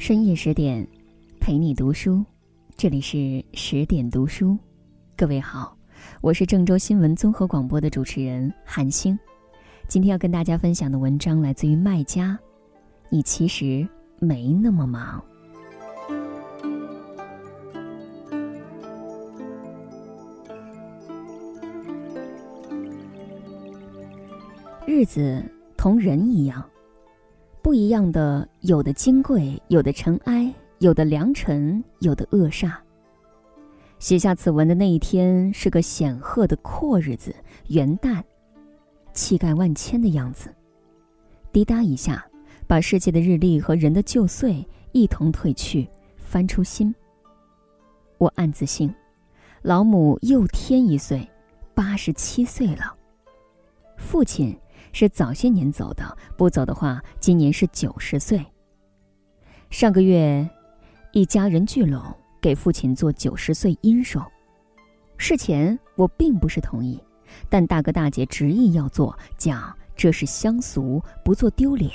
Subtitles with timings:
[0.00, 0.88] 深夜十点，
[1.40, 2.24] 陪你读书。
[2.74, 4.56] 这里是十点读书，
[5.14, 5.76] 各位好，
[6.22, 9.16] 我是郑州新闻综合广播的主持人韩星。
[9.88, 12.36] 今天要跟大家分享的文章来自于麦家。
[13.10, 13.86] 你其实
[14.18, 15.22] 没那么忙。
[24.86, 25.44] 日子
[25.76, 26.64] 同人一样，
[27.70, 32.72] 不一样的有的金贵，有的尘埃，有的良辰，有的恶煞。
[34.00, 37.32] 写下此文的那一天是个显赫的阔日子——
[37.70, 38.20] 元旦，
[39.12, 40.52] 气概万千的样子。
[41.52, 42.26] 滴答一下，
[42.66, 46.92] 把世界的日历和人的旧岁一同褪去，翻出新。
[48.18, 48.92] 我暗自幸，
[49.62, 51.24] 老母又添一岁，
[51.72, 52.92] 八十七岁了。
[53.96, 54.58] 父亲。
[54.92, 58.44] 是早些年走的，不走的话，今年是九十岁。
[59.70, 60.48] 上个月，
[61.12, 62.02] 一家人聚拢，
[62.40, 64.20] 给父亲做九十岁阴寿。
[65.16, 67.00] 事前我并不是同意，
[67.48, 71.92] 但大哥大姐执意要做，讲这是乡俗，不做丢脸。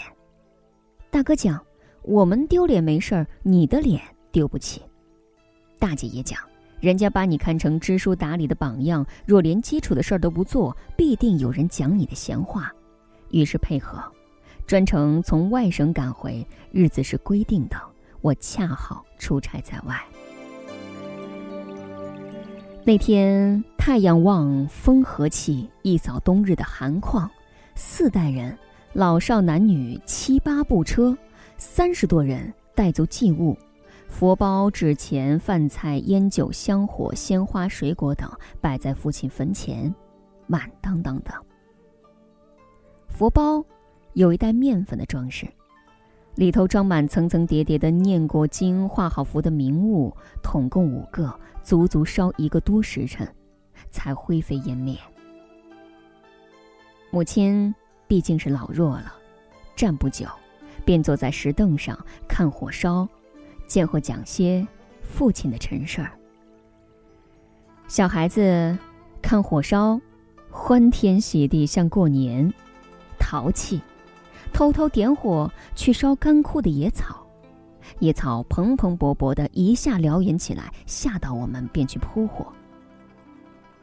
[1.09, 1.59] 大哥讲，
[2.03, 4.01] 我们丢脸没事儿，你的脸
[4.31, 4.81] 丢不起。
[5.79, 6.39] 大姐也讲，
[6.79, 12.71] 人家把你看成知书达理的榜样，若连基础的事儿都不做，必定有人讲你的闲话。
[13.35, 14.01] 于是配合，
[14.65, 17.75] 专程从外省赶回，日子是规定的。
[18.21, 20.01] 我恰好出差在外。
[22.85, 27.29] 那天太阳旺，风和气，一扫冬日的寒况。
[27.75, 28.57] 四代人，
[28.93, 31.17] 老少男女七八部车，
[31.57, 33.57] 三十多人带足祭物，
[34.07, 39.93] 佛包、纸钱、饭菜、烟酒、香火、鲜花、水果等摆在父亲坟前，
[40.47, 41.33] 满当当的。
[43.15, 43.63] 佛包
[44.11, 45.47] 有一袋面粉的装饰，
[46.35, 50.13] 里头装满层层叠叠的念过经、画好符的名物，
[50.43, 53.25] 统共五个，足足烧一个多时辰，
[53.89, 54.97] 才灰飞烟灭。
[57.09, 57.73] 母亲
[58.05, 59.13] 毕竟是老弱了，
[59.77, 60.27] 站不久，
[60.83, 61.97] 便坐在石凳上
[62.27, 63.07] 看火烧，
[63.65, 64.67] 见或讲些
[65.01, 66.11] 父亲的陈事儿。
[67.87, 68.77] 小孩子
[69.21, 70.01] 看火烧，
[70.51, 72.53] 欢天喜地，像过年。
[73.25, 73.81] 淘气，
[74.53, 77.25] 偷偷点火去烧干枯的野草，
[77.97, 82.45] 野草蓬蓬勃勃的一下燎原起来，吓到我们便去扑火。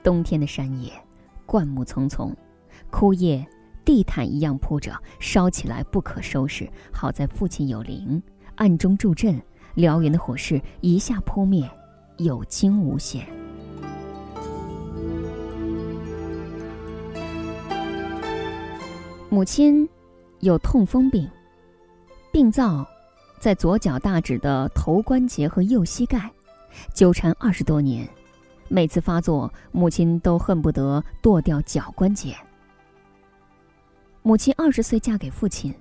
[0.00, 0.92] 冬天的山野，
[1.44, 2.32] 灌木丛丛，
[2.88, 3.44] 枯叶
[3.84, 6.70] 地毯一样铺着，烧起来不可收拾。
[6.92, 8.22] 好在父亲有灵，
[8.54, 9.42] 暗中助阵，
[9.74, 11.68] 燎原的火势一下扑灭，
[12.18, 13.26] 有惊无险。
[19.32, 19.88] 母亲
[20.40, 21.26] 有痛风病，
[22.30, 22.86] 病灶
[23.40, 26.30] 在左脚大指的头关节和右膝盖，
[26.92, 28.06] 纠缠二十多年。
[28.68, 32.36] 每次发作，母亲都恨不得剁掉脚关节。
[34.20, 35.74] 母亲二十岁嫁给父亲，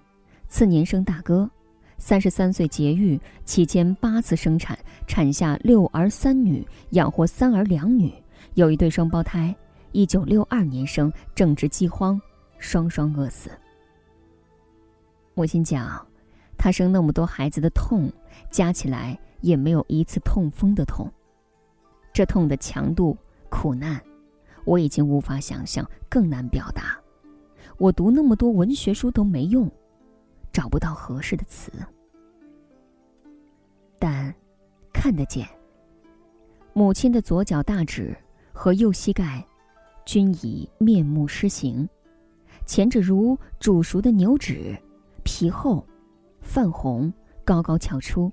[0.48, 1.52] 次年生大哥，
[1.98, 8.14] 三十三岁节育，期间八次生产，产下六儿三女，养活三儿两女，
[8.54, 9.54] 有一对双胞胎。
[9.92, 12.18] 一九六二年生，正值饥荒。
[12.62, 13.50] 双双饿死。
[15.34, 16.06] 母亲讲，
[16.58, 18.10] 她生那么多孩子的痛，
[18.52, 21.12] 加起来也没有一次痛风的痛。
[22.14, 23.18] 这痛的强度、
[23.50, 24.00] 苦难，
[24.64, 27.00] 我已经无法想象，更难表达。
[27.78, 29.70] 我读那么多文学书都没用，
[30.54, 31.72] 找不到合适的词。
[33.98, 34.34] 但
[34.94, 35.48] 看得见，
[36.74, 38.16] 母亲的左脚大指
[38.54, 39.44] 和右膝盖，
[40.06, 41.90] 均已面目失形。
[42.72, 44.78] 前者如煮熟的牛脂，
[45.24, 45.86] 皮厚，
[46.40, 47.12] 泛红，
[47.44, 48.32] 高高翘出；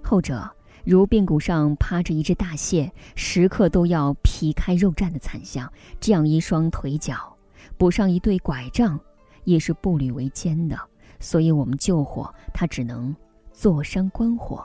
[0.00, 0.48] 后者
[0.84, 5.68] 如髌骨上趴着一只大蟹，时刻都要皮开肉绽的惨象。
[5.98, 7.36] 这样一双腿脚，
[7.76, 8.96] 补上一对拐杖，
[9.42, 10.78] 也是步履维艰的。
[11.18, 13.12] 所以我们救火，他只能
[13.52, 14.64] 坐山观火。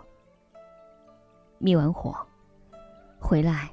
[1.58, 2.16] 灭完火，
[3.18, 3.72] 回来，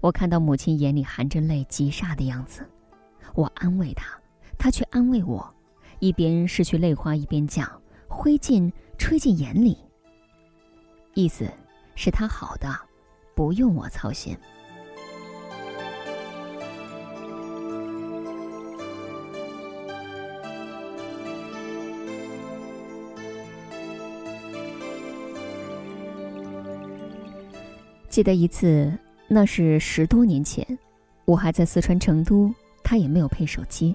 [0.00, 2.66] 我看到母亲眼里含着泪，急煞的样子。
[3.38, 4.18] 我安慰他，
[4.58, 5.48] 他却安慰我，
[6.00, 7.70] 一边拭去泪花，一边讲
[8.10, 8.68] ：“灰烬
[8.98, 9.78] 吹进眼里。”
[11.14, 11.48] 意思
[11.94, 12.68] 是他好的，
[13.36, 14.36] 不用我操心。
[28.08, 28.92] 记得一次，
[29.28, 30.66] 那是十多年前，
[31.24, 32.52] 我还在四川成都。
[32.88, 33.94] 他也没有配手机，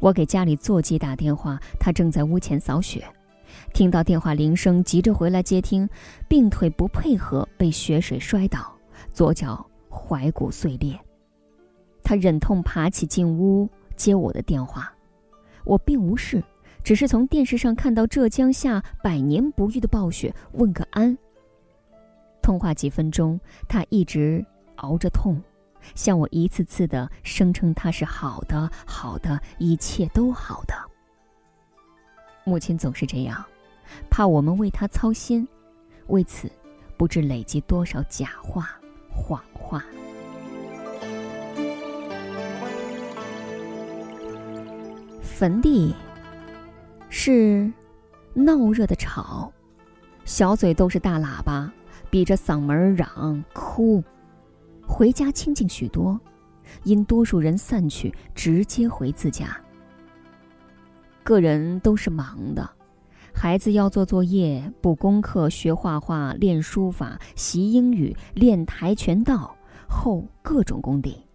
[0.00, 3.04] 我给家里座机打电话，他正在屋前扫雪，
[3.74, 5.86] 听到电话铃声，急着回来接听，
[6.26, 8.74] 病腿不配合，被雪水摔倒，
[9.12, 10.98] 左脚踝骨碎裂。
[12.02, 14.90] 他忍痛爬起进屋接我的电话，
[15.62, 16.42] 我并无事，
[16.82, 21.14] 只是从电视上看到浙江下百年不遇的暴雪，问个安。
[22.40, 23.38] 通话几分钟，
[23.68, 24.42] 他一直
[24.76, 25.38] 熬着痛，
[25.94, 30.74] 向我一次次的声称他是好的，好的，一切都好的。
[32.44, 33.44] 母亲总是这样，
[34.10, 35.46] 怕我们为他操心，
[36.08, 36.50] 为此
[36.96, 38.78] 不知累积多少假话、
[39.10, 39.84] 谎话。
[45.22, 45.94] 坟地
[47.08, 47.72] 是
[48.34, 49.52] 闹热的吵，
[50.24, 51.72] 小嘴都是大喇叭，
[52.08, 54.02] 比着嗓门嚷哭。
[54.86, 56.20] 回家清静许多，
[56.84, 59.56] 因多数人散去，直接回自家。
[61.22, 62.68] 个人都是忙的，
[63.34, 69.56] 孩子要做作业、补功课、学画画、练书法、习英语、练跆拳道，
[69.88, 71.26] 后各种功底；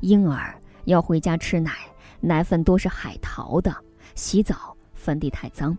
[0.00, 1.72] 婴儿要回家吃奶，
[2.20, 3.70] 奶粉多是海淘的；
[4.14, 5.76] 洗澡，坟地太脏。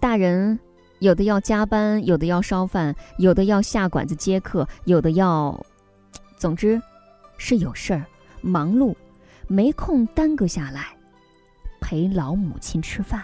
[0.00, 0.58] 大人
[1.02, 5.60] 有的要加班，有的要烧饭，有的要下馆子接客，有的要……
[6.36, 6.80] 总之，
[7.36, 8.06] 是有事儿，
[8.40, 8.94] 忙碌，
[9.48, 10.96] 没空耽搁下来。
[11.80, 13.20] 陪老母亲吃饭，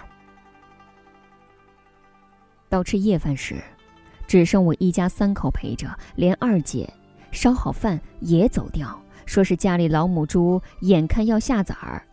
[2.69, 3.63] 到吃夜饭时，
[4.27, 6.93] 只剩我一家三口陪着，连二姐
[7.31, 12.05] 烧好饭也走掉，说是家里老母猪眼看要下崽儿，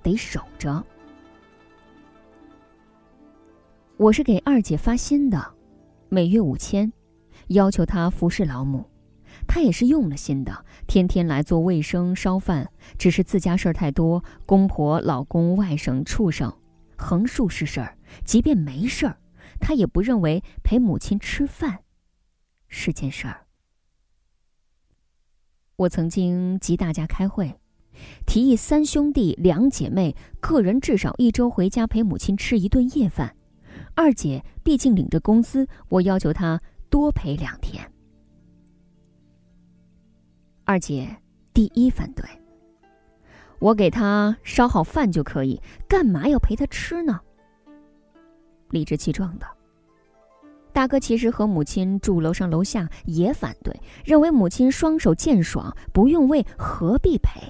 [0.00, 0.80] 得守着。
[3.98, 5.54] 我是给二姐发薪的，
[6.08, 6.92] 每月五千，
[7.48, 8.88] 要求她服侍老母。
[9.48, 12.70] 她也是用了心的，天天来做卫生、烧饭。
[12.96, 16.56] 只是自家事儿太多，公婆、老公、外甥、畜生，
[16.96, 17.98] 横竖是事儿。
[18.24, 19.18] 即便没事儿，
[19.58, 21.80] 他也不认为陪母亲吃饭
[22.68, 23.46] 是件事儿。
[25.74, 27.58] 我曾经集大家开会，
[28.24, 33.34] 提议三兄弟两姐妹个人至少一周回家陪母亲吃一顿夜饭。
[33.94, 37.84] 二姐毕竟领着工资，我要求她多陪两天。
[40.64, 41.16] 二姐
[41.52, 42.24] 第一反对，
[43.58, 47.20] 我给她烧好饭就可以，干嘛要陪她吃呢？
[48.70, 49.46] 理直气壮的。
[50.72, 57.40] 大哥其实和母亲住楼上楼下，也反对，认为母亲双手健爽，不用喂，何必陪？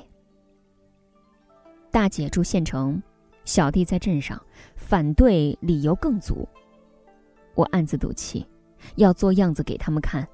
[1.90, 3.02] 大姐住县城，
[3.44, 4.40] 小弟在镇上，
[4.88, 6.48] 反对理由更足。
[7.54, 8.46] 我暗自赌气，
[8.96, 10.26] 要做样子给他们看。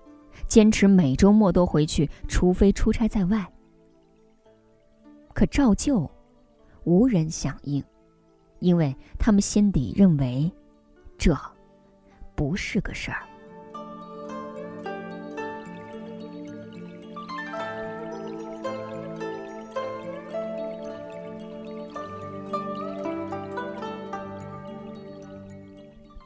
[0.46, 3.52] 坚持每周末都回去，除非出差在外。
[5.32, 6.08] 可照旧，
[6.84, 7.82] 无人响应，
[8.60, 10.48] 因为他们心底认为，
[11.18, 11.36] 这
[12.36, 13.26] 不是个事儿。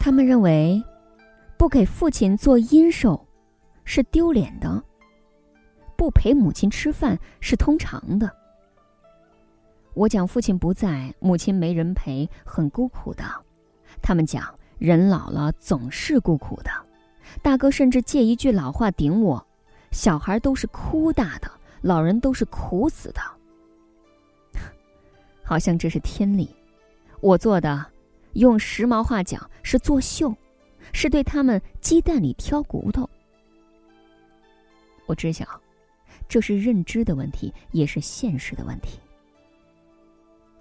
[0.08, 0.82] 他们认为，
[1.58, 3.26] 不给父亲做阴寿。
[3.84, 4.82] 是丢脸的，
[5.98, 8.34] 不陪母亲吃饭是通常的。
[9.92, 13.22] 我讲父亲不在，母亲没人陪，很孤苦的。
[14.00, 16.70] 他们讲人老了总是孤苦的。
[17.42, 19.46] 大哥甚至借一句老话顶我：
[19.90, 21.50] 小孩都是哭大的，
[21.82, 23.20] 老人都是苦死的。
[25.44, 26.48] 好像这是天理。
[27.20, 27.84] 我做的，
[28.34, 30.34] 用时髦话讲是作秀，
[30.92, 33.08] 是对他们鸡蛋里挑骨头。
[35.06, 35.46] 我知晓，
[36.28, 38.98] 这是认知的问题，也是现实的问题。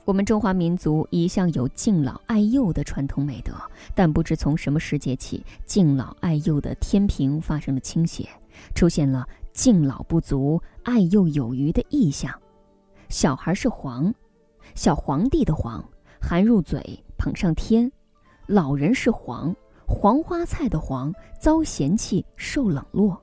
[0.05, 3.53] 我们中华民族一向有敬老爱幼的传统美德，
[3.93, 8.25] 但不知从什么时节起，敬老爱幼的天平发生了倾斜，
[8.73, 12.33] 出现了敬老不足、爱幼有余的意象。
[13.09, 14.13] 小孩是皇，
[14.75, 15.83] 小皇帝的皇，
[16.21, 17.89] 含入嘴，捧上天；
[18.45, 19.55] 老人是黄，
[19.85, 23.21] 黄花菜的黄，遭嫌弃，受冷落。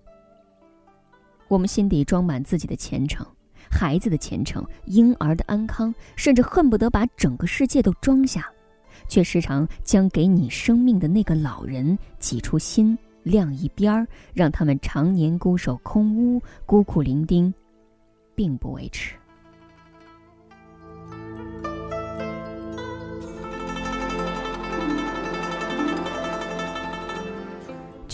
[1.48, 3.26] 我们心底装满自己的前程，
[3.70, 8.50] 孩子的前程，婴儿的安康，甚至恨不得把整个世界都装下，
[9.08, 17.52] 却时常将给你生命的那个老人挤出心晾一边儿，让他们常年孤守空屋，孤苦伶仃，
[18.34, 19.14] 并不为耻。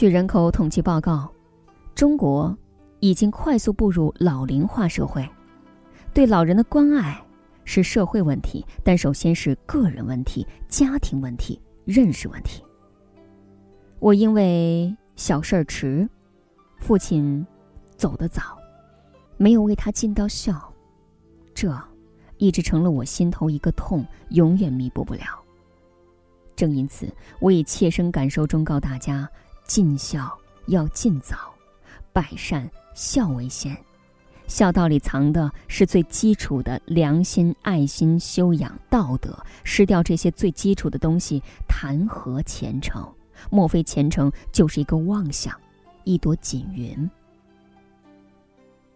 [0.01, 1.31] 据人口统计报告，
[1.95, 2.57] 中国。
[3.01, 5.29] 已经快速步入老龄化社会，
[6.15, 7.23] 对老人的关爱
[7.65, 12.63] 是社会问题，但首先是个人问题、家庭问题、认识问题。
[13.99, 16.09] 我因为小事儿迟，
[16.79, 17.47] 父亲
[17.95, 18.59] 走得早，
[19.37, 20.73] 没有为他尽到孝，
[21.53, 21.75] 这
[22.39, 25.23] 一直成了我心头一个痛，永远弥补不了。
[26.57, 27.07] 正因此，
[27.39, 29.27] 我以切身感受忠告大家：
[29.71, 30.37] 尽孝
[30.67, 31.55] 要尽早，
[32.13, 33.77] 百善孝为先。
[34.49, 39.33] 孝道里藏的是最基础的良心、爱心、修养、道德。
[39.63, 43.09] 失掉这些最基础的东西，谈何前程？
[43.49, 45.57] 莫非前程就是一个妄想，
[46.03, 47.09] 一朵锦云？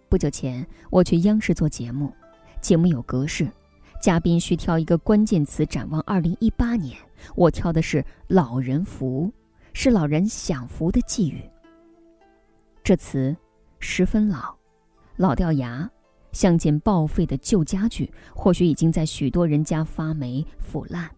[0.09, 2.12] 不久前，我去央视做节目，
[2.61, 3.49] 节目有格式，
[4.02, 6.99] 嘉宾需挑一个关键词展望二零一八年。
[7.37, 9.33] 我挑的是“老人福”，
[9.75, 11.43] 是老人享福的寄语。
[12.83, 13.37] 这词
[13.81, 14.54] 十分老。
[15.16, 15.88] 老掉牙，
[16.33, 21.09] 像件报废的旧家具，或许已经在许多人家发霉腐烂。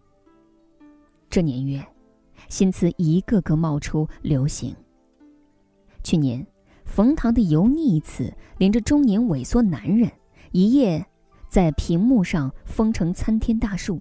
[1.29, 1.83] 这年月，
[2.49, 4.75] 新词一个个冒出流行。
[6.03, 6.45] 去年，
[6.85, 10.11] 冯唐的“油腻”一词，连着中年萎缩男人，
[10.51, 11.03] 一夜
[11.49, 13.99] 在屏幕上封成参天大树。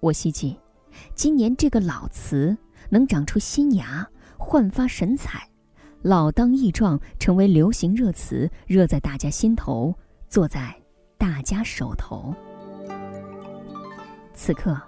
[0.00, 0.56] 我希冀，
[1.14, 2.56] 今年这个老词
[2.88, 5.48] 能长出新芽，焕发神采。
[6.02, 9.94] 老当益壮成为流行热词，热在大家心头，
[10.28, 10.74] 坐在
[11.16, 12.34] 大家手头。
[14.34, 14.78] 此刻，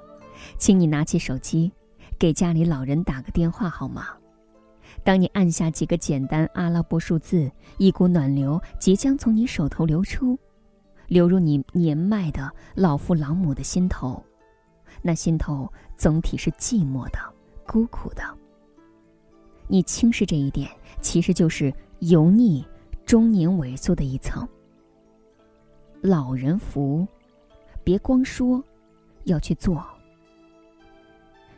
[0.58, 1.72] 请你拿起手机，
[2.18, 4.08] 给家里老人打个电话好吗？
[5.04, 10.38] 当你按下几个简单阿拉伯数字，一股暖流即将从你手头流出，
[11.06, 14.22] 流入你年迈的老父老母的心头，
[15.00, 17.18] 那心头总体是寂寞的、
[17.66, 18.22] 孤苦的。
[19.68, 20.70] 你轻视这一点。
[21.02, 22.66] 其实就是油腻、
[23.04, 24.48] 中年萎缩的一层。
[26.00, 27.06] 老人福，
[27.84, 28.60] 别光说，
[29.24, 29.86] 要去做。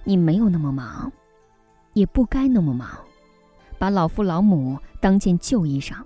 [0.04, 1.10] 你没有那么忙，
[1.94, 2.90] 也不该那么忙，
[3.78, 6.02] 把老父老母当件旧衣裳。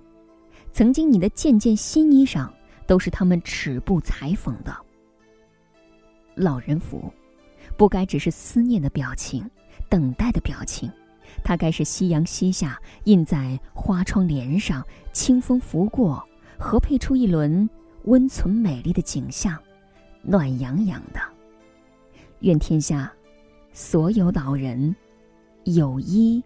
[0.71, 2.49] 曾经你的件件新衣裳，
[2.87, 4.73] 都是他们尺布裁缝的。
[6.33, 7.11] 老人福，
[7.75, 9.49] 不该只是思念的表情，
[9.89, 10.91] 等待的表情。
[11.43, 16.23] 它该是夕阳西下，印在花窗帘上，清风拂过，
[16.57, 17.67] 合配出一轮
[18.03, 19.57] 温存美丽的景象，
[20.21, 21.19] 暖洋洋的。
[22.41, 23.11] 愿天下
[23.71, 24.95] 所有老人
[25.63, 26.43] 有衣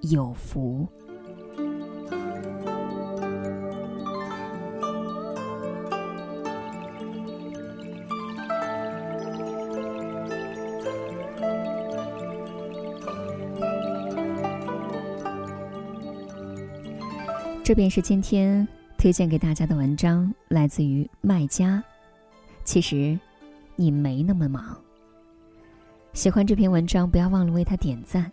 [0.00, 0.86] 有福。
[17.66, 18.64] 这便是今天
[18.96, 21.82] 推荐给大家的文章，来自于卖家。
[22.62, 23.18] 其实，
[23.74, 24.80] 你没那么忙。
[26.12, 28.30] 喜欢这篇文章，不要忘了为他点赞。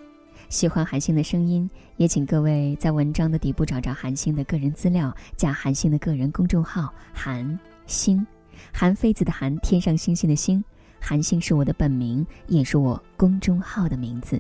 [0.50, 8.24] 喜欢韩星的声音，也请各位在文章的底部找找韩星的个人资料，加韩星的个人公众号“韩星”，
[8.72, 10.63] 韩非子的韩，天上星星的星，
[11.02, 14.40] 韩星是我的本名，也是我公众号的名字。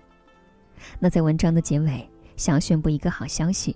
[0.99, 2.07] 那在文章的结尾，
[2.37, 3.75] 想要宣布一个好消息。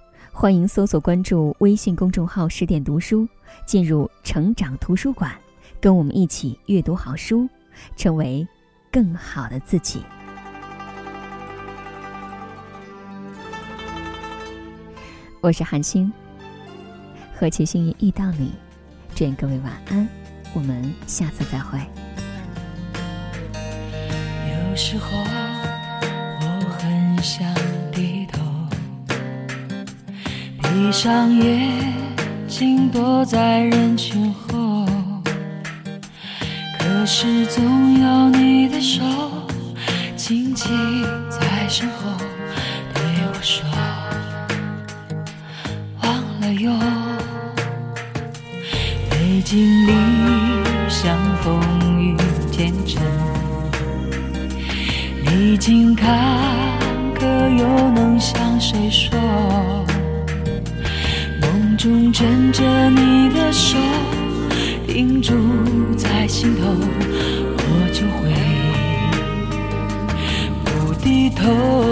[0.33, 3.27] 欢迎搜索关注微信公众号“十点读书”。
[3.67, 5.31] 进入成长图书馆，
[5.79, 7.47] 跟我们一起阅读好书，
[7.97, 8.47] 成为
[8.89, 10.01] 更好的自己。
[15.41, 16.11] 我是韩星，
[17.35, 18.53] 何其幸运遇到你，
[19.13, 20.07] 祝愿各位晚安，
[20.53, 21.77] 我们下次再会。
[24.69, 25.05] 有时候
[26.39, 27.45] 我很想
[30.71, 31.91] 闭上眼。
[32.47, 34.85] 睛躲在人群后，
[36.77, 37.63] 可是总
[37.99, 39.01] 有你的手
[40.17, 40.69] 紧紧
[41.29, 42.11] 在身后
[42.93, 43.63] 对我说
[46.03, 46.71] ：“忘了哟。”
[49.09, 49.93] 背井离
[50.89, 51.59] 乡风
[52.01, 52.17] 雨
[52.51, 53.01] 兼程，
[55.25, 56.19] 历经坎
[57.15, 57.25] 坷
[57.57, 59.17] 又能向谁说？
[61.81, 62.61] 中牵着
[62.91, 63.75] 你的手，
[64.85, 65.33] 定住
[65.97, 66.61] 在心头，
[67.57, 68.29] 我就会
[70.63, 71.90] 不低头。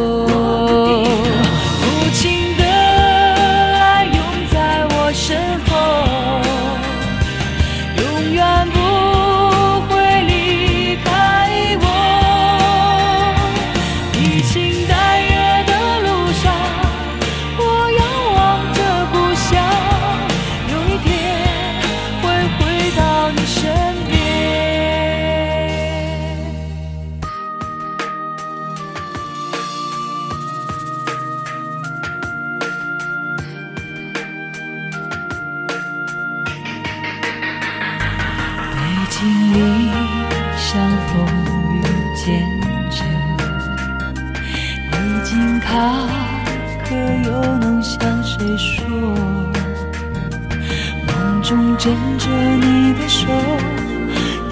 [51.50, 53.26] 中牵着你的手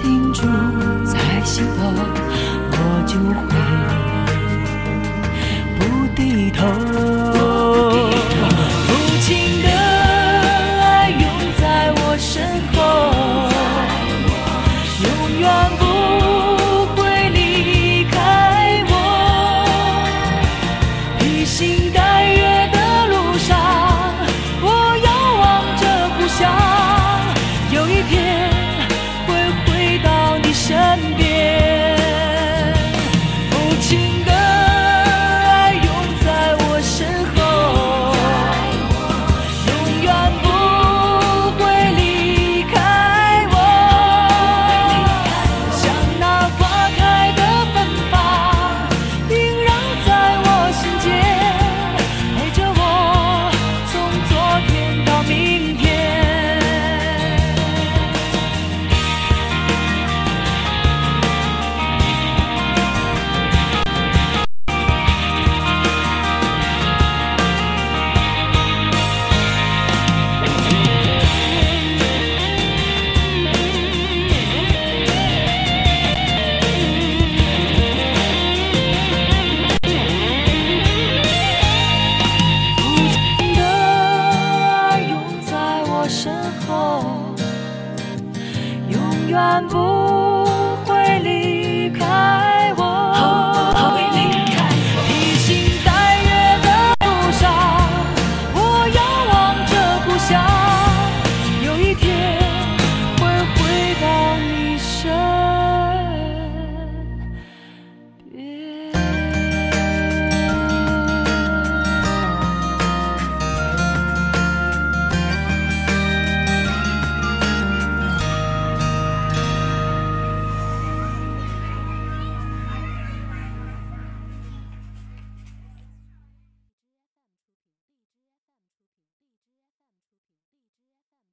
[0.02, 0.42] 停驻
[1.04, 1.92] 在心头
[2.72, 2.76] 我
[3.06, 3.54] 就会
[5.78, 5.80] 不
[6.16, 7.17] 低头。